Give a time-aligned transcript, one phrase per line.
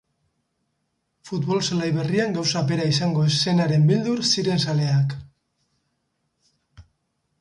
[1.29, 5.15] Futbol-zelai berrian gauza bera izango ez zenaren beldur ziren zaleak.